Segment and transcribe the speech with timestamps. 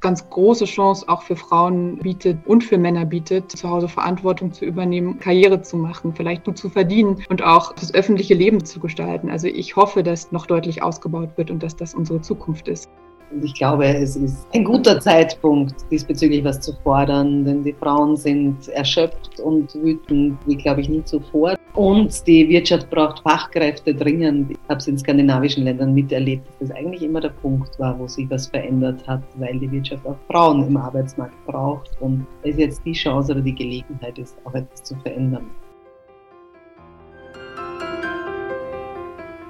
[0.00, 4.64] ganz große Chance auch für Frauen bietet und für Männer bietet, zu Hause Verantwortung zu
[4.64, 9.30] übernehmen, Karriere zu machen, vielleicht gut zu verdienen und auch das öffentliche Leben zu gestalten.
[9.30, 12.88] Also ich hoffe, dass noch deutlich ausgebaut wird und dass das unsere Zukunft ist.
[13.30, 18.16] Und ich glaube, es ist ein guter Zeitpunkt, diesbezüglich was zu fordern, denn die Frauen
[18.16, 21.56] sind erschöpft und wütend, wie glaube ich nie zuvor.
[21.74, 24.50] Und die Wirtschaft braucht Fachkräfte dringend.
[24.50, 28.08] Ich habe es in skandinavischen Ländern miterlebt, dass das eigentlich immer der Punkt war, wo
[28.08, 31.90] sich was verändert hat, weil die Wirtschaft auch Frauen im Arbeitsmarkt braucht.
[32.00, 35.46] Und es jetzt die Chance oder die Gelegenheit ist, auch etwas zu verändern.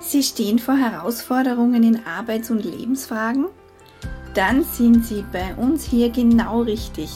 [0.00, 3.46] Sie stehen vor Herausforderungen in Arbeits- und Lebensfragen?
[4.34, 7.10] Dann sind Sie bei uns hier genau richtig.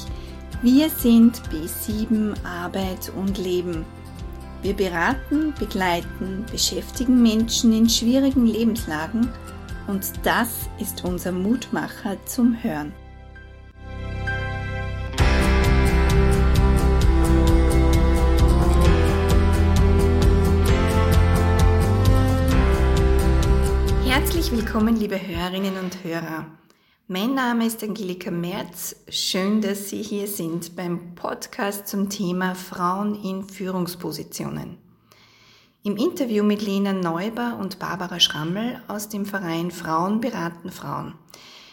[0.63, 3.85] Wir sind B7 Arbeit und Leben.
[4.63, 9.29] Wir beraten, begleiten, beschäftigen Menschen in schwierigen Lebenslagen
[9.89, 12.93] und das ist unser Mutmacher zum Hören.
[24.07, 26.47] Herzlich willkommen, liebe Hörerinnen und Hörer.
[27.13, 28.97] Mein Name ist Angelika Merz.
[29.07, 34.79] Schön, dass Sie hier sind beim Podcast zum Thema Frauen in Führungspositionen.
[35.83, 41.13] Im Interview mit Lena Neuber und Barbara Schrammel aus dem Verein Frauen beraten Frauen.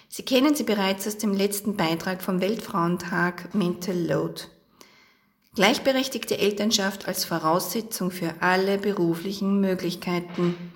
[0.09, 4.41] Sie kennen sie bereits aus dem letzten Beitrag vom Weltfrauentag Mental Load.
[5.55, 10.73] Gleichberechtigte Elternschaft als Voraussetzung für alle beruflichen Möglichkeiten.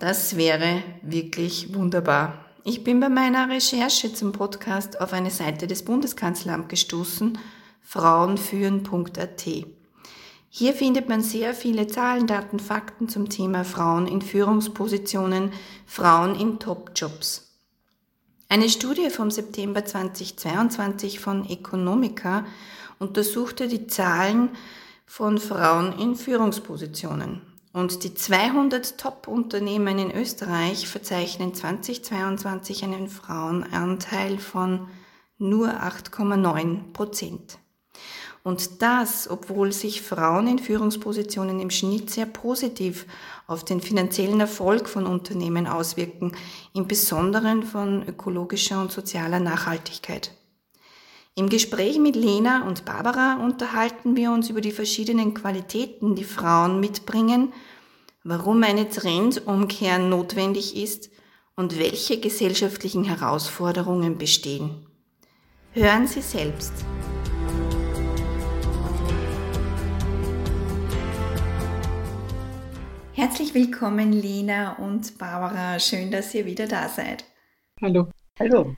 [0.00, 2.49] Das wäre wirklich wunderbar.
[2.62, 7.38] Ich bin bei meiner Recherche zum Podcast auf eine Seite des Bundeskanzleramts gestoßen,
[7.80, 9.46] frauenführen.at.
[10.50, 15.52] Hier findet man sehr viele Zahlen, Daten, Fakten zum Thema Frauen in Führungspositionen,
[15.86, 17.56] Frauen in Top-Jobs.
[18.50, 22.44] Eine Studie vom September 2022 von Economica
[22.98, 24.50] untersuchte die Zahlen
[25.06, 27.49] von Frauen in Führungspositionen.
[27.72, 34.88] Und die 200 Top-Unternehmen in Österreich verzeichnen 2022 einen Frauenanteil von
[35.38, 37.58] nur 8,9 Prozent.
[38.42, 43.06] Und das, obwohl sich Frauen in Führungspositionen im Schnitt sehr positiv
[43.46, 46.32] auf den finanziellen Erfolg von Unternehmen auswirken,
[46.72, 50.32] im Besonderen von ökologischer und sozialer Nachhaltigkeit.
[51.36, 56.80] Im Gespräch mit Lena und Barbara unterhalten wir uns über die verschiedenen Qualitäten, die Frauen
[56.80, 57.52] mitbringen,
[58.24, 61.10] warum eine Trendumkehr notwendig ist
[61.54, 64.86] und welche gesellschaftlichen Herausforderungen bestehen.
[65.72, 66.72] Hören Sie selbst.
[73.12, 75.78] Herzlich willkommen, Lena und Barbara.
[75.78, 77.24] Schön, dass ihr wieder da seid.
[77.80, 78.08] Hallo.
[78.38, 78.74] Hallo.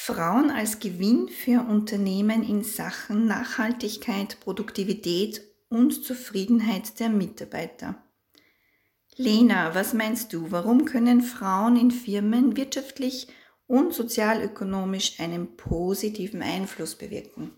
[0.00, 8.02] Frauen als Gewinn für Unternehmen in Sachen Nachhaltigkeit, Produktivität und Zufriedenheit der Mitarbeiter.
[9.16, 13.26] Lena, was meinst du, warum können Frauen in Firmen wirtschaftlich
[13.66, 17.50] und sozialökonomisch einen positiven Einfluss bewirken?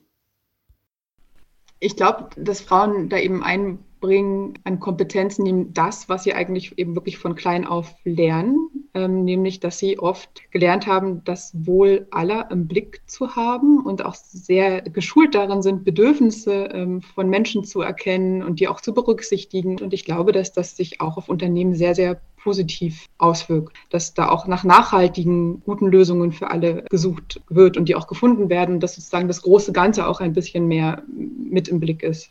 [1.81, 7.19] Ich glaube, dass Frauen da eben einbringen an Kompetenzen, das, was sie eigentlich eben wirklich
[7.19, 12.67] von klein auf lernen ähm, nämlich dass sie oft gelernt haben, das Wohl aller im
[12.67, 18.43] Blick zu haben und auch sehr geschult darin sind, Bedürfnisse ähm, von Menschen zu erkennen
[18.43, 19.81] und die auch zu berücksichtigen.
[19.81, 24.29] Und ich glaube, dass das sich auch auf Unternehmen sehr, sehr positiv auswirkt, dass da
[24.29, 28.95] auch nach nachhaltigen, guten Lösungen für alle gesucht wird und die auch gefunden werden, dass
[28.95, 32.31] sozusagen das große Ganze auch ein bisschen mehr mit im Blick ist.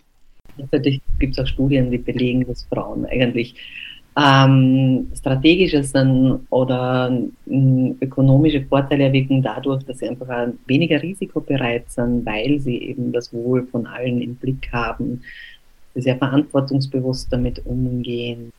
[0.57, 3.55] Natürlich gibt es auch Studien, die belegen, dass Frauen eigentlich
[4.17, 7.11] ähm, strategische sind oder
[7.47, 13.31] ähm, ökonomische Vorteile erwirken dadurch, dass sie einfach weniger risikobereit sind, weil sie eben das
[13.31, 15.21] Wohl von allen im Blick haben,
[15.95, 18.51] sehr verantwortungsbewusst damit umgehen,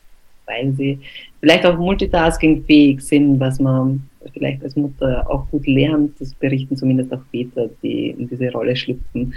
[0.50, 0.98] weil sie
[1.40, 4.02] vielleicht auch multitaskingfähig sind, was man
[4.34, 8.76] vielleicht als Mutter auch gut lernt, das berichten zumindest auch Väter, die in diese Rolle
[8.76, 9.34] schlüpfen,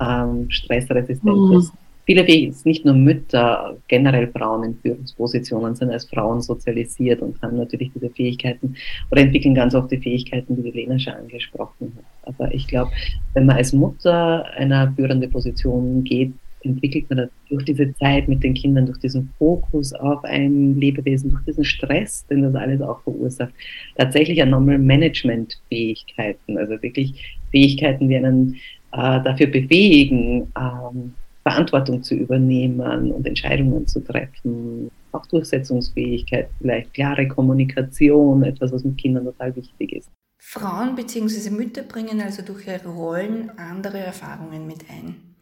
[0.00, 1.58] ähm, stressresistent mhm.
[1.58, 1.72] ist.
[2.06, 2.22] Viele,
[2.64, 8.10] nicht nur Mütter, generell Frauen in Führungspositionen sind als Frauen sozialisiert und haben natürlich diese
[8.10, 8.76] Fähigkeiten
[9.10, 12.34] oder entwickeln ganz oft die Fähigkeiten, die die Lena schon angesprochen hat.
[12.34, 12.90] Aber ich glaube,
[13.32, 18.54] wenn man als Mutter einer führenden Position geht, entwickelt man durch diese Zeit mit den
[18.54, 23.52] Kindern, durch diesen Fokus auf ein Lebewesen, durch diesen Stress, den das alles auch verursacht,
[23.96, 28.54] tatsächlich eine Normal Management Fähigkeiten, also wirklich Fähigkeiten, die einen
[28.92, 34.90] äh, dafür befähigen, ähm, Verantwortung zu übernehmen und Entscheidungen zu treffen.
[35.12, 40.10] Auch Durchsetzungsfähigkeit, vielleicht klare Kommunikation, etwas, was mit Kindern total wichtig ist.
[40.38, 41.50] Frauen bzw.
[41.50, 45.33] Mütter bringen also durch ihre Rollen andere Erfahrungen mit ein.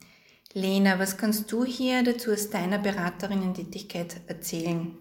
[0.54, 4.96] Lena, was kannst du hier dazu aus deiner Beraterinnen-Tätigkeit erzählen?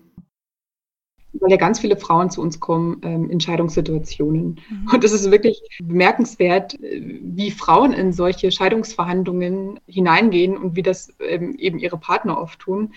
[1.33, 4.59] weil ja ganz viele Frauen zu uns kommen ähm, in Scheidungssituationen.
[4.69, 4.89] Mhm.
[4.93, 11.13] Und es ist wirklich bemerkenswert, äh, wie Frauen in solche Scheidungsverhandlungen hineingehen und wie das
[11.19, 12.91] ähm, eben ihre Partner oft tun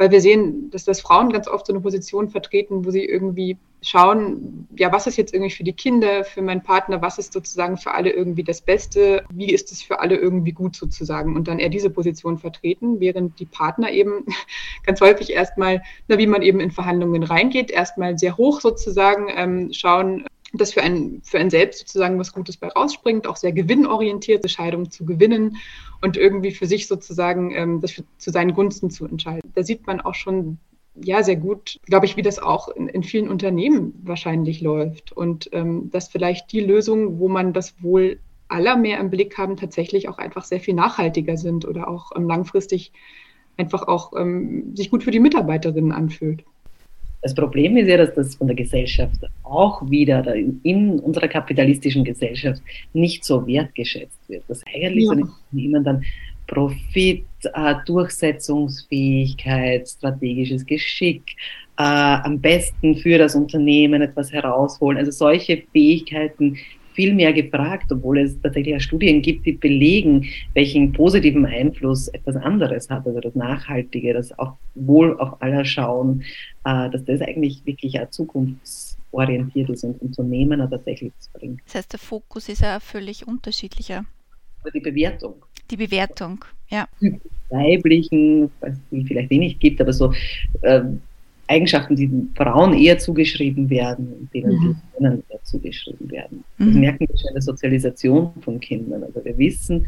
[0.00, 3.58] weil wir sehen, dass das Frauen ganz oft so eine Position vertreten, wo sie irgendwie
[3.82, 7.76] schauen, ja, was ist jetzt irgendwie für die Kinder, für meinen Partner, was ist sozusagen
[7.76, 11.58] für alle irgendwie das Beste, wie ist es für alle irgendwie gut sozusagen und dann
[11.58, 14.26] eher diese Position vertreten, während die Partner eben
[14.84, 19.72] ganz häufig erstmal, na, wie man eben in Verhandlungen reingeht, erstmal sehr hoch sozusagen ähm,
[19.72, 24.48] schauen, dass für ein, für ein selbst sozusagen was Gutes bei rausspringt, auch sehr gewinnorientierte
[24.48, 25.56] Scheidungen zu gewinnen
[26.02, 29.52] und irgendwie für sich sozusagen ähm, das für, zu seinen Gunsten zu entscheiden.
[29.54, 30.58] Da sieht man auch schon
[30.94, 35.48] ja sehr gut, glaube ich, wie das auch in, in vielen Unternehmen wahrscheinlich läuft und
[35.52, 40.08] ähm, dass vielleicht die Lösungen, wo man das wohl aller mehr im Blick haben, tatsächlich
[40.08, 42.92] auch einfach sehr viel nachhaltiger sind oder auch ähm, langfristig
[43.56, 46.44] einfach auch ähm, sich gut für die Mitarbeiterinnen anfühlt.
[47.22, 52.62] Das Problem ist ja, dass das von der Gesellschaft auch wieder in unserer kapitalistischen Gesellschaft
[52.94, 54.42] nicht so wertgeschätzt wird.
[54.48, 55.14] Dass eigentlich ja.
[55.14, 56.04] so Unternehmen dann
[56.50, 57.24] Profit,
[57.54, 61.36] äh, Durchsetzungsfähigkeit, strategisches Geschick,
[61.78, 64.98] äh, am besten für das Unternehmen etwas herausholen.
[64.98, 66.58] Also solche Fähigkeiten
[66.92, 72.34] viel mehr gefragt, obwohl es tatsächlich auch Studien gibt, die belegen, welchen positiven Einfluss etwas
[72.34, 76.24] anderes hat, also das Nachhaltige, das auch wohl auf aller schauen,
[76.64, 81.60] äh, dass das eigentlich wirklich auch zukunftsorientiert ist und Unternehmen tatsächlich bringt.
[81.66, 84.04] Das heißt, der Fokus ist ja völlig unterschiedlicher.
[84.74, 85.36] Die Bewertung.
[85.70, 86.88] Die Bewertung, ja.
[87.50, 90.12] Weiblichen, was es vielleicht wenig gibt, aber so
[90.62, 90.82] äh,
[91.50, 94.60] Eigenschaften, die Frauen eher zugeschrieben werden und denen mhm.
[94.60, 96.44] die Männern eher zugeschrieben werden.
[96.58, 96.80] Das mhm.
[96.80, 99.02] merken wir schon in der Sozialisation von Kindern.
[99.02, 99.86] Also wir wissen,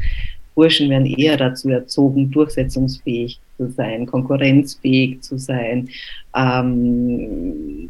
[0.55, 5.89] Burschen werden eher dazu erzogen, durchsetzungsfähig zu sein, konkurrenzfähig zu sein,
[6.35, 7.89] ähm,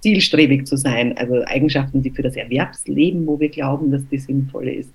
[0.00, 4.72] zielstrebig zu sein, also Eigenschaften, die für das Erwerbsleben, wo wir glauben, dass die sinnvolle
[4.72, 4.92] ist,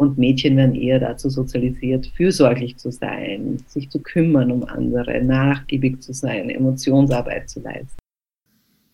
[0.00, 6.00] und Mädchen werden eher dazu sozialisiert, fürsorglich zu sein, sich zu kümmern um andere, nachgiebig
[6.02, 7.98] zu sein, Emotionsarbeit zu leisten.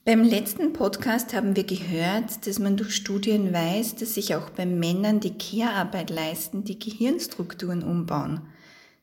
[0.05, 4.67] Beim letzten Podcast haben wir gehört, dass man durch Studien weiß, dass sich auch bei
[4.67, 8.41] Männern, die Care-Arbeit leisten, die Gehirnstrukturen umbauen.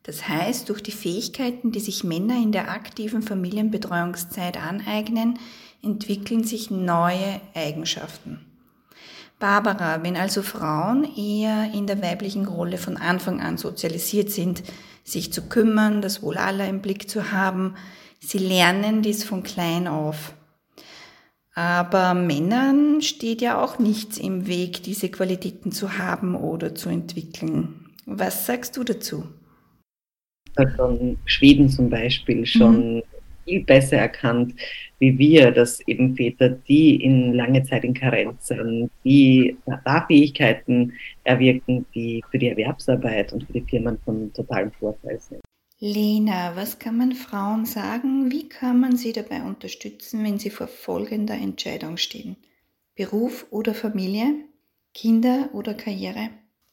[0.04, 5.40] Das heißt, durch die Fähigkeiten, die sich Männer in der aktiven Familienbetreuungszeit aneignen,
[5.82, 8.53] entwickeln sich neue Eigenschaften.
[9.44, 14.64] Barbara, wenn also Frauen eher in der weiblichen Rolle von Anfang an sozialisiert sind,
[15.04, 17.76] sich zu kümmern, das Wohl aller im Blick zu haben,
[18.22, 20.34] sie lernen dies von klein auf.
[21.56, 27.90] Aber Männern steht ja auch nichts im Weg, diese Qualitäten zu haben oder zu entwickeln.
[28.06, 29.26] Was sagst du dazu?
[30.78, 33.04] Von Schweden zum Beispiel schon mhm
[33.46, 34.54] viel besser erkannt,
[35.00, 40.94] wie wir, dass eben Väter, die in lange Zeit in Karenz sind, die da Fähigkeiten
[41.24, 45.42] erwirken, die für die Erwerbsarbeit und für die Firmen von totalem Vorteil sind.
[45.80, 48.32] Lena, was kann man Frauen sagen?
[48.32, 52.38] Wie kann man sie dabei unterstützen, wenn sie vor folgender Entscheidung stehen?
[52.96, 54.28] Beruf oder Familie?
[54.94, 56.30] Kinder oder Karriere?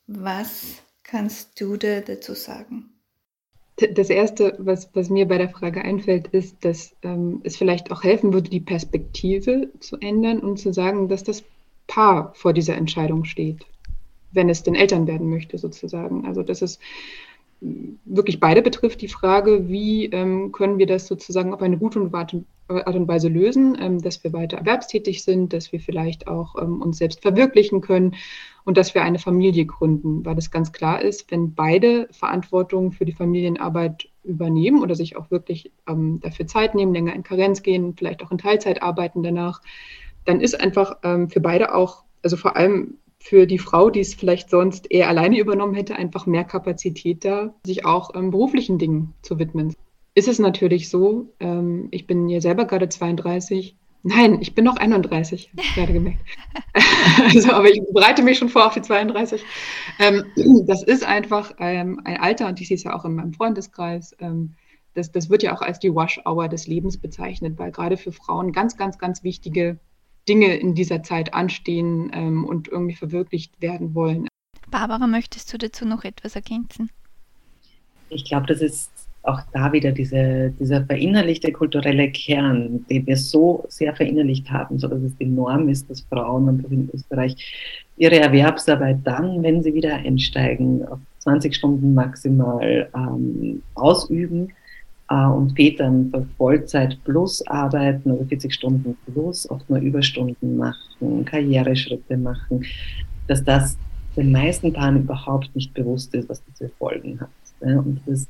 [0.06, 2.99] Was kannst du da dazu sagen?
[3.76, 8.02] Das Erste, was, was mir bei der Frage einfällt, ist, dass ähm, es vielleicht auch
[8.02, 11.42] helfen würde, die Perspektive zu ändern und zu sagen, dass das
[11.86, 13.64] Paar vor dieser Entscheidung steht,
[14.32, 16.26] wenn es denn Eltern werden möchte, sozusagen.
[16.26, 16.78] Also, dass es
[17.60, 22.34] wirklich beide betrifft, die Frage, wie ähm, können wir das sozusagen auf eine gute Art
[22.34, 26.98] und Weise lösen, ähm, dass wir weiter erwerbstätig sind, dass wir vielleicht auch ähm, uns
[26.98, 28.14] selbst verwirklichen können
[28.64, 33.04] und dass wir eine Familie gründen, weil es ganz klar ist, wenn beide Verantwortung für
[33.04, 37.94] die Familienarbeit übernehmen oder sich auch wirklich ähm, dafür Zeit nehmen, länger in Karenz gehen,
[37.96, 39.62] vielleicht auch in Teilzeit arbeiten danach,
[40.24, 44.14] dann ist einfach ähm, für beide auch, also vor allem für die Frau, die es
[44.14, 49.14] vielleicht sonst eher alleine übernommen hätte, einfach mehr Kapazität da, sich auch ähm, beruflichen Dingen
[49.22, 49.74] zu widmen.
[50.14, 54.76] Ist es natürlich so, ähm, ich bin ja selber gerade 32, Nein, ich bin noch
[54.76, 56.20] 31, gerade gemerkt.
[57.34, 59.42] also, aber ich bereite mich schon vor auf die 32.
[59.98, 60.24] Ähm,
[60.66, 64.16] das ist einfach ähm, ein Alter, und ich sehe es ja auch in meinem Freundeskreis.
[64.18, 64.54] Ähm,
[64.94, 68.52] das, das wird ja auch als die Wash-Hour des Lebens bezeichnet, weil gerade für Frauen
[68.52, 69.78] ganz, ganz, ganz wichtige
[70.28, 74.28] Dinge in dieser Zeit anstehen ähm, und irgendwie verwirklicht werden wollen.
[74.70, 76.90] Barbara, möchtest du dazu noch etwas ergänzen?
[78.08, 78.90] Ich glaube, dass es
[79.22, 84.88] auch da wieder diese, dieser verinnerlichte kulturelle Kern, den wir so sehr verinnerlicht haben, so
[84.88, 87.36] dass es die Norm ist, dass Frauen einfach in Österreich
[87.96, 94.52] ihre Erwerbsarbeit dann, wenn sie wieder einsteigen, auf 20 Stunden maximal ähm, ausüben
[95.10, 101.26] äh, und Väter für Vollzeit plus arbeiten oder 40 Stunden plus, oft nur Überstunden machen,
[101.26, 102.64] Karriereschritte machen,
[103.28, 103.76] dass das
[104.16, 107.28] den meisten Paaren überhaupt nicht bewusst ist, was diese Folgen hat.
[107.60, 108.26] Und das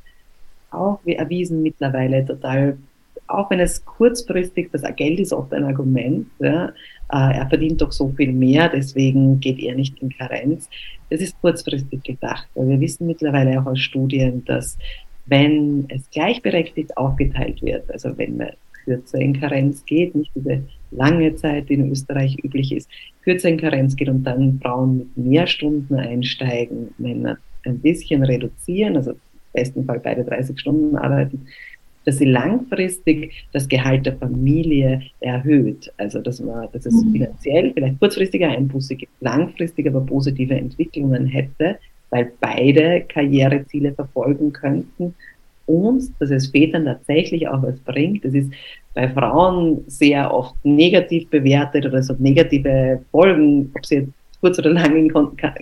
[0.70, 2.78] auch wie erwiesen mittlerweile total,
[3.26, 6.68] auch wenn es kurzfristig, das Geld ist oft ein Argument, ja,
[7.12, 10.68] äh, er verdient doch so viel mehr, deswegen geht er nicht in Karenz.
[11.10, 14.78] Das ist kurzfristig gedacht, weil wir wissen mittlerweile auch aus Studien, dass
[15.26, 18.50] wenn es gleichberechtigt aufgeteilt wird, also wenn man
[18.84, 22.88] kürzer in Karenz geht, nicht diese lange Zeit, die in Österreich üblich ist,
[23.22, 28.96] kürzer in Karenz geht und dann Frauen mit mehr Stunden einsteigen, Männer ein bisschen reduzieren,
[28.96, 29.12] also
[29.52, 31.46] besten Fall beide 30 Stunden arbeiten,
[32.04, 35.92] dass sie langfristig das Gehalt der Familie erhöht.
[35.98, 37.12] Also dass man, dass es mhm.
[37.12, 41.78] finanziell vielleicht kurzfristiger Einbuße gibt, langfristig aber positive Entwicklungen hätte,
[42.10, 45.14] weil beide Karriereziele verfolgen könnten
[45.66, 48.24] und dass es Vätern tatsächlich auch was bringt.
[48.24, 48.50] Das ist
[48.94, 54.58] bei Frauen sehr oft negativ bewertet oder es hat negative Folgen, ob sie jetzt kurz
[54.58, 55.12] oder lang in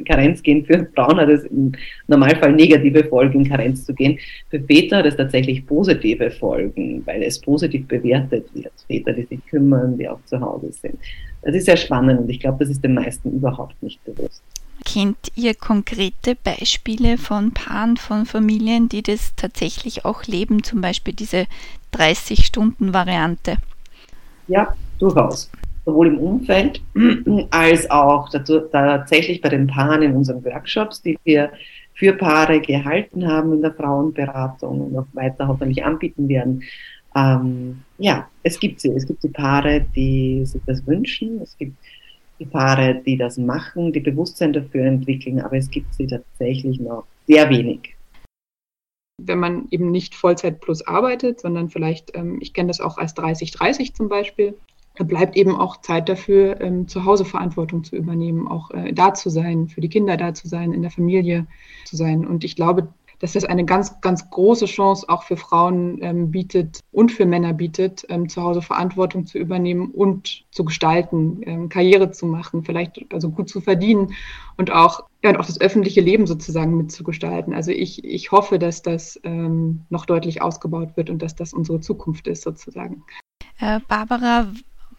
[0.05, 0.65] Karenz gehen.
[0.65, 1.73] Für Frauen hat es im
[2.07, 4.19] Normalfall negative Folgen, in Karenz zu gehen.
[4.51, 8.73] Für Väter hat es tatsächlich positive Folgen, weil es positiv bewertet wird.
[8.87, 10.99] Väter, die sich kümmern, die auch zu Hause sind.
[11.43, 14.43] Das ist sehr spannend und ich glaube, das ist den meisten überhaupt nicht bewusst.
[14.85, 21.15] Kennt ihr konkrete Beispiele von Paaren, von Familien, die das tatsächlich auch leben, zum Beispiel
[21.15, 21.47] diese
[21.95, 23.57] 30-Stunden-Variante?
[24.47, 25.51] Ja, durchaus.
[25.89, 26.83] Sowohl im Umfeld
[27.51, 31.51] als auch tatsächlich bei den Paaren in unseren Workshops, die wir
[31.95, 36.63] für Paare gehalten haben in der Frauenberatung und auch weiter hoffentlich anbieten werden.
[37.17, 38.91] Ähm, ja, es gibt sie.
[38.91, 41.41] Es gibt die Paare, die sich das wünschen.
[41.41, 41.73] Es gibt
[42.39, 47.05] die Paare, die das machen, die Bewusstsein dafür entwickeln, aber es gibt sie tatsächlich noch
[47.27, 47.97] sehr wenig.
[49.23, 53.17] Wenn man eben nicht Vollzeit plus arbeitet, sondern vielleicht, ähm, ich kenne das auch als
[53.17, 54.55] 30-30 zum Beispiel,
[54.99, 59.15] da bleibt eben auch Zeit dafür, ähm, zu Hause Verantwortung zu übernehmen, auch äh, da
[59.15, 61.47] zu sein, für die Kinder da zu sein, in der Familie
[61.85, 62.27] zu sein.
[62.27, 62.89] Und ich glaube,
[63.21, 67.53] dass das eine ganz, ganz große Chance auch für Frauen ähm, bietet und für Männer
[67.53, 73.13] bietet, ähm, zu Hause Verantwortung zu übernehmen und zu gestalten, ähm, Karriere zu machen, vielleicht
[73.13, 74.15] also gut zu verdienen
[74.57, 77.55] und auch, ja, und auch das öffentliche Leben sozusagen mitzugestalten.
[77.55, 81.81] Also ich, ich hoffe, dass das ähm, noch deutlich ausgebaut wird und dass das unsere
[81.81, 83.05] Zukunft ist sozusagen.
[83.61, 84.49] Äh, Barbara,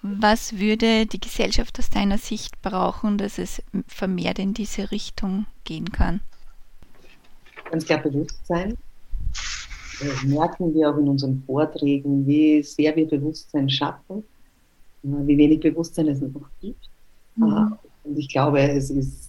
[0.01, 5.91] was würde die Gesellschaft aus deiner Sicht brauchen, dass es vermehrt in diese Richtung gehen
[5.91, 6.21] kann?
[7.69, 8.77] ganz klar Bewusstsein.
[9.99, 14.23] Das merken wir auch in unseren Vorträgen, wie sehr wir Bewusstsein schaffen,
[15.03, 16.89] wie wenig Bewusstsein es noch gibt.
[17.35, 17.77] Mhm.
[18.03, 19.28] Und ich glaube, es ist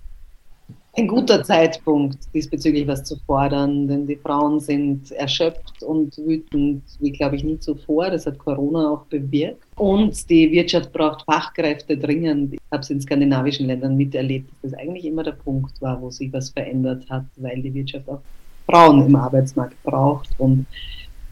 [0.97, 7.13] ein guter Zeitpunkt, diesbezüglich was zu fordern, denn die Frauen sind erschöpft und wütend, wie
[7.13, 8.11] glaube ich nie zuvor.
[8.11, 9.63] Das hat Corona auch bewirkt.
[9.77, 12.55] Und die Wirtschaft braucht Fachkräfte dringend.
[12.55, 16.11] Ich habe es in skandinavischen Ländern miterlebt, dass das eigentlich immer der Punkt war, wo
[16.11, 18.21] sich was verändert hat, weil die Wirtschaft auch
[18.67, 20.67] Frauen im Arbeitsmarkt braucht und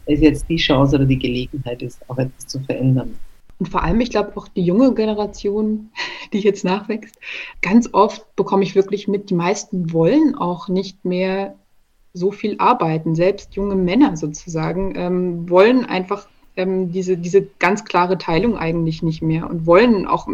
[0.05, 3.15] es jetzt die Chance oder die Gelegenheit ist, auch etwas zu verändern.
[3.59, 5.91] Und vor allem, ich glaube, auch die junge Generation,
[6.33, 7.17] die jetzt nachwächst,
[7.61, 11.55] ganz oft bekomme ich wirklich mit, die meisten wollen auch nicht mehr
[12.13, 13.15] so viel arbeiten.
[13.15, 19.21] Selbst junge Männer sozusagen ähm, wollen einfach ähm, diese, diese ganz klare Teilung eigentlich nicht
[19.21, 20.27] mehr und wollen auch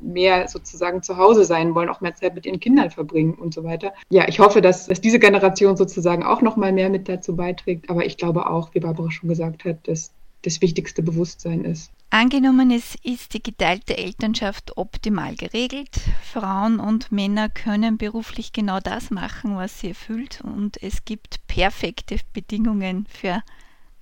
[0.00, 3.64] mehr sozusagen zu Hause sein, wollen auch mehr Zeit mit ihren Kindern verbringen und so
[3.64, 3.92] weiter.
[4.08, 7.90] Ja, ich hoffe, dass, dass diese Generation sozusagen auch noch mal mehr mit dazu beiträgt.
[7.90, 11.90] Aber ich glaube auch, wie Barbara schon gesagt hat, dass das wichtigste Bewusstsein ist.
[12.10, 16.00] Angenommen, es ist die geteilte Elternschaft optimal geregelt.
[16.22, 22.18] Frauen und Männer können beruflich genau das machen, was sie erfüllt und es gibt perfekte
[22.32, 23.42] Bedingungen für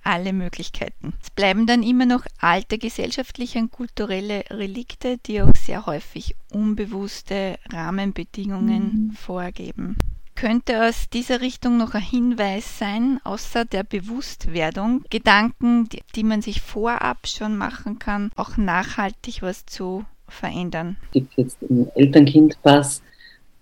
[0.03, 1.13] alle Möglichkeiten.
[1.21, 7.57] Es bleiben dann immer noch alte gesellschaftliche und kulturelle Relikte, die auch sehr häufig unbewusste
[7.71, 9.11] Rahmenbedingungen mhm.
[9.13, 9.97] vorgeben
[10.35, 16.41] könnte aus dieser Richtung noch ein Hinweis sein, außer der Bewusstwerdung, Gedanken, die, die man
[16.41, 20.97] sich vorab schon machen kann, auch nachhaltig was zu verändern.
[21.07, 23.01] Es gibt jetzt im Eltern-Kind-Pass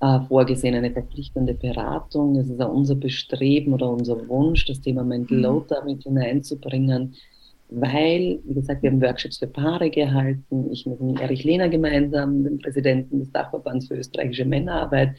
[0.04, 2.36] äh, vorgesehen eine verpflichtende Beratung.
[2.36, 5.44] Es ist auch unser Bestreben oder unser Wunsch, das Thema Mental mhm.
[5.44, 7.16] Load damit hineinzubringen,
[7.70, 10.70] weil, wie gesagt, wir haben Workshops für Paare gehalten.
[10.72, 15.16] Ich mit Erich Lehner gemeinsam, dem Präsidenten des Dachverbands für österreichische Männerarbeit,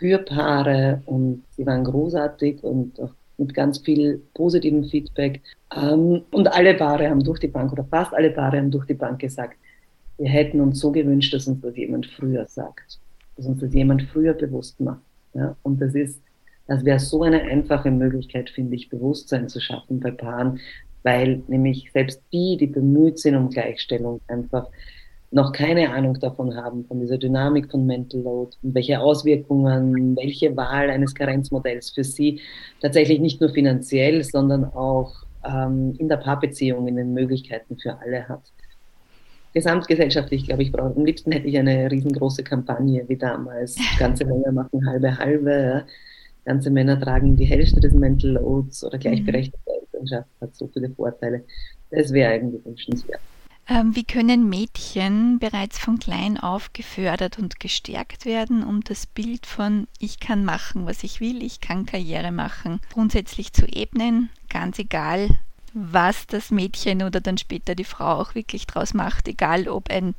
[0.00, 5.40] für Paare und sie waren großartig und auch mit ganz viel positivem Feedback.
[5.74, 8.94] Ähm, und alle Paare haben durch die Bank, oder fast alle Paare haben durch die
[8.94, 9.56] Bank gesagt,
[10.18, 12.98] wir hätten uns so gewünscht, dass uns das jemand früher sagt,
[13.36, 15.02] dass uns das jemand früher bewusst macht.
[15.34, 15.56] Ja?
[15.62, 16.20] Und das ist,
[16.66, 20.60] das wäre so eine einfache Möglichkeit, finde ich, Bewusstsein zu schaffen bei Paaren,
[21.02, 24.68] weil nämlich selbst die, die bemüht sind um Gleichstellung, einfach
[25.30, 30.56] noch keine Ahnung davon haben, von dieser Dynamik von Mental Load und welche Auswirkungen, welche
[30.56, 32.40] Wahl eines Karenzmodells für sie
[32.80, 35.12] tatsächlich nicht nur finanziell, sondern auch
[35.44, 38.42] ähm, in der Paarbeziehung, in den Möglichkeiten für alle hat.
[39.52, 43.76] Gesamtgesellschaftlich, glaube ich, brauche, am liebsten hätte ich eine riesengroße Kampagne wie damals.
[43.98, 45.84] Ganze Männer machen halbe halbe,
[46.44, 51.44] ganze Männer tragen die Hälfte des Mental Loads oder gleichberechtigte Elternschaft hat so viele Vorteile.
[51.90, 53.20] Das wäre eigentlich wünschenswert.
[53.68, 59.46] Ähm, wie können Mädchen bereits von klein auf gefördert und gestärkt werden, um das Bild
[59.46, 64.78] von ich kann machen, was ich will, ich kann Karriere machen, grundsätzlich zu ebnen, ganz
[64.80, 65.28] egal,
[65.72, 70.14] was das Mädchen oder dann später die Frau auch wirklich draus macht, egal ob ein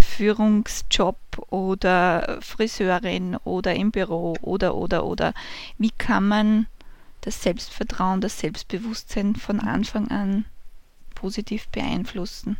[0.00, 1.18] Führungsjob
[1.50, 5.34] oder Friseurin oder im Büro oder oder oder.
[5.76, 6.66] Wie kann man
[7.20, 10.46] das Selbstvertrauen, das Selbstbewusstsein von Anfang an
[11.14, 12.56] positiv beeinflussen?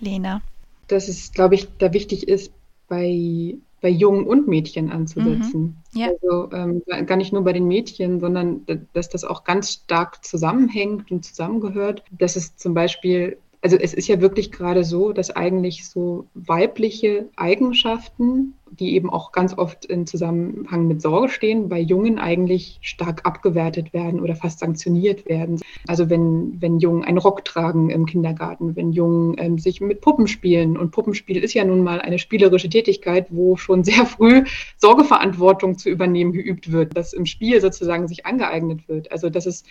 [0.00, 0.42] Lena?
[0.88, 2.52] Dass es, glaube ich, da wichtig ist,
[2.88, 5.82] bei, bei Jungen und Mädchen anzusetzen.
[5.92, 6.00] Mhm.
[6.00, 6.08] Ja.
[6.08, 11.10] Also ähm, gar nicht nur bei den Mädchen, sondern dass das auch ganz stark zusammenhängt
[11.10, 12.04] und zusammengehört.
[12.10, 17.28] Dass es zum Beispiel also es ist ja wirklich gerade so, dass eigentlich so weibliche
[17.34, 23.26] Eigenschaften, die eben auch ganz oft in Zusammenhang mit Sorge stehen, bei Jungen eigentlich stark
[23.26, 25.60] abgewertet werden oder fast sanktioniert werden.
[25.88, 30.28] Also wenn, wenn Jungen einen Rock tragen im Kindergarten, wenn Jungen ähm, sich mit Puppen
[30.28, 34.44] spielen und Puppenspiel ist ja nun mal eine spielerische Tätigkeit, wo schon sehr früh
[34.76, 39.10] Sorgeverantwortung zu übernehmen geübt wird, dass im Spiel sozusagen sich angeeignet wird.
[39.10, 39.64] Also es ähm,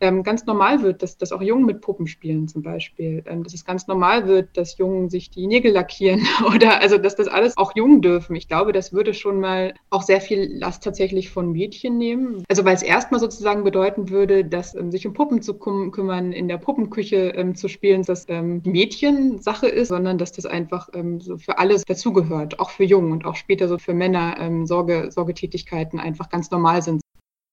[0.00, 3.64] ganz normal wird, dass, dass auch Jungen mit Puppen spielen zum Beispiel, ähm, dass es
[3.64, 7.74] ganz normal wird, dass Jungen sich die Nägel lackieren oder also dass das alles auch
[7.74, 8.36] Jungen dürfen.
[8.36, 12.44] Ich glaube, das würde schon mal auch sehr viel Last tatsächlich von Mädchen nehmen.
[12.48, 16.32] Also weil es erstmal sozusagen bedeuten würde, dass ähm, sich um Puppen zu küm kümmern,
[16.32, 20.88] in der Puppenküche ähm, zu spielen, dass ähm, Mädchen Sache ist, sondern dass das einfach
[20.94, 24.66] ähm, so für alles dazugehört, auch für Jungen und auch später so für Männer ähm,
[24.66, 27.03] Sorge, Sorgetätigkeiten einfach ganz normal sind.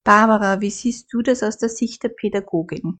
[0.04, 2.98] Barbara, wie siehst du das aus der Sicht der Pädagogin?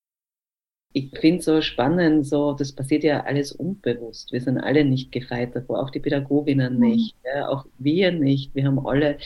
[0.94, 4.30] Ich finde es so spannend, so, das passiert ja alles unbewusst.
[4.30, 6.80] Wir sind alle nicht gefeit davor, auch die Pädagoginnen mhm.
[6.80, 8.54] nicht, ja, auch wir nicht.
[8.54, 9.16] Wir haben alle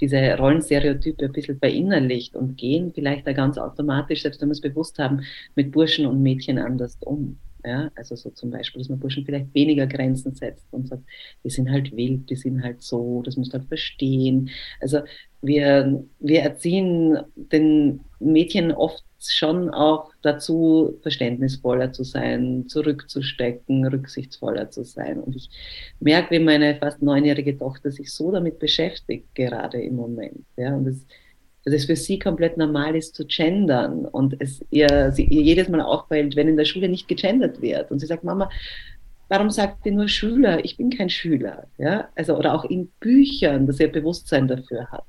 [0.00, 4.60] diese Rollenstereotype ein bisschen verinnerlicht und gehen vielleicht da ganz automatisch, selbst wenn wir es
[4.60, 5.22] bewusst haben,
[5.56, 7.38] mit Burschen und Mädchen anders um.
[7.66, 11.02] Ja, also so zum Beispiel, dass man Burschen vielleicht weniger Grenzen setzt und sagt,
[11.42, 14.50] die sind halt wild, die sind halt so, das musst du halt verstehen.
[14.80, 15.00] Also
[15.42, 24.84] wir, wir erziehen den Mädchen oft schon auch dazu, verständnisvoller zu sein, zurückzustecken, rücksichtsvoller zu
[24.84, 25.18] sein.
[25.20, 25.50] Und ich
[25.98, 30.44] merke, wie meine fast neunjährige Tochter sich so damit beschäftigt, gerade im Moment.
[30.56, 31.04] Ja, und es
[31.66, 35.68] dass es für sie komplett normal ist zu gendern und es ihr, sie, ihr jedes
[35.68, 37.90] Mal auffällt, wenn in der Schule nicht gegendert wird.
[37.90, 38.48] Und sie sagt, Mama,
[39.28, 40.64] warum sagt ihr nur Schüler?
[40.64, 41.66] Ich bin kein Schüler.
[41.76, 42.08] Ja?
[42.14, 45.04] Also, oder auch in Büchern, dass ihr Bewusstsein dafür hat.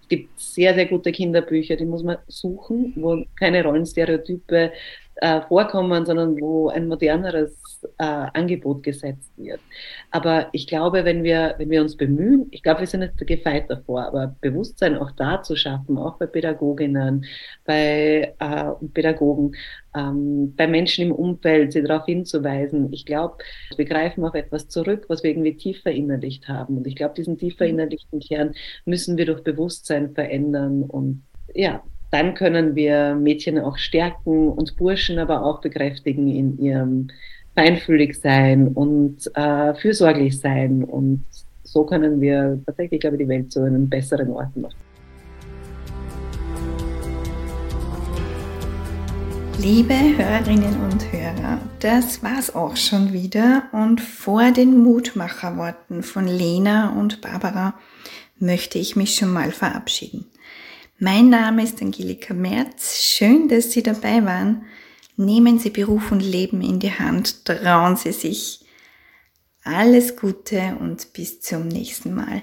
[0.00, 4.72] Es gibt sehr, sehr gute Kinderbücher, die muss man suchen, wo keine Rollenstereotype
[5.22, 9.60] äh, vorkommen, sondern wo ein moderneres äh, Angebot gesetzt wird.
[10.10, 13.70] Aber ich glaube, wenn wir, wenn wir uns bemühen, ich glaube, wir sind nicht gefeit
[13.70, 17.24] davor, aber Bewusstsein auch da zu schaffen, auch bei Pädagoginnen,
[17.64, 19.54] bei äh, Pädagogen,
[19.94, 22.92] ähm, bei Menschen im Umfeld, sie darauf hinzuweisen.
[22.92, 23.36] Ich glaube,
[23.76, 26.78] wir greifen auf etwas zurück, was wir irgendwie tief verinnerlicht haben.
[26.78, 28.54] Und ich glaube, diesen tief verinnerlichten Kern
[28.86, 31.22] müssen wir durch Bewusstsein verändern und
[31.54, 37.08] ja, dann können wir Mädchen auch stärken und Burschen aber auch bekräftigen in ihrem
[37.54, 40.84] feinfühlig sein und äh, fürsorglich sein.
[40.84, 41.24] Und
[41.64, 44.76] so können wir tatsächlich, glaube ich, die Welt zu einem besseren Ort machen.
[49.58, 56.90] Liebe Hörerinnen und Hörer, das war's auch schon wieder und vor den Mutmacherworten von Lena
[56.90, 57.74] und Barbara
[58.38, 60.26] möchte ich mich schon mal verabschieden.
[61.04, 63.02] Mein Name ist Angelika Merz.
[63.02, 64.62] Schön, dass Sie dabei waren.
[65.16, 67.44] Nehmen Sie Beruf und Leben in die Hand.
[67.44, 68.64] Trauen Sie sich.
[69.64, 72.42] Alles Gute und bis zum nächsten Mal.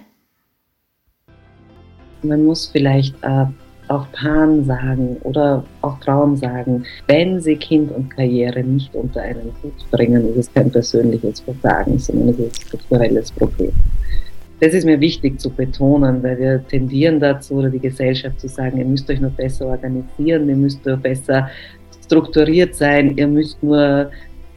[2.22, 3.46] Man muss vielleicht äh,
[3.88, 9.54] auch Paaren sagen oder auch Frauen sagen, wenn sie Kind und Karriere nicht unter einen
[9.64, 13.72] Hut bringen, ist es kein persönliches Versagen, sondern es ist ein strukturelles Problem.
[14.60, 18.78] Das ist mir wichtig zu betonen, weil wir tendieren dazu, oder die Gesellschaft zu sagen,
[18.78, 21.50] ihr müsst euch noch besser organisieren, ihr müsst nur besser
[22.06, 24.12] strukturiert sein, ihr müsst nur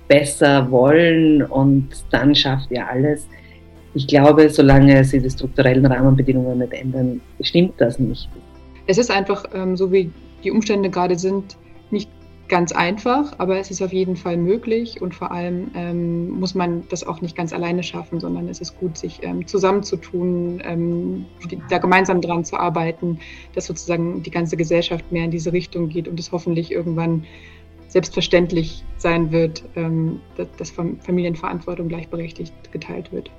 [0.08, 3.28] besser wollen und dann schafft ihr alles.
[3.94, 8.28] Ich glaube, solange sie die strukturellen Rahmenbedingungen nicht ändern, stimmt das nicht.
[8.86, 10.10] Es ist einfach, ähm, so wie
[10.42, 11.56] die Umstände gerade sind,
[11.90, 12.10] nicht
[12.52, 16.86] ganz einfach, aber es ist auf jeden Fall möglich und vor allem ähm, muss man
[16.90, 21.24] das auch nicht ganz alleine schaffen, sondern es ist gut, sich ähm, zusammenzutun, ähm,
[21.70, 23.20] da gemeinsam dran zu arbeiten,
[23.54, 27.24] dass sozusagen die ganze Gesellschaft mehr in diese Richtung geht und es hoffentlich irgendwann
[27.88, 30.20] selbstverständlich sein wird, ähm,
[30.58, 33.30] dass Familienverantwortung gleichberechtigt geteilt wird.